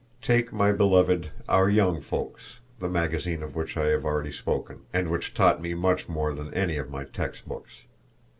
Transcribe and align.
Take 0.23 0.51
my 0.51 0.71
beloved 0.71 1.29
Our 1.47 1.69
Young 1.69 2.01
Folks, 2.01 2.55
the 2.79 2.89
magazine 2.89 3.43
of 3.43 3.55
which 3.55 3.77
I 3.77 3.89
have 3.89 4.03
already 4.03 4.31
spoken, 4.31 4.81
and 4.91 5.11
which 5.11 5.35
taught 5.35 5.61
me 5.61 5.75
much 5.75 6.09
more 6.09 6.33
than 6.33 6.51
any 6.55 6.77
of 6.77 6.89
my 6.89 7.03
text 7.03 7.47
books. 7.47 7.83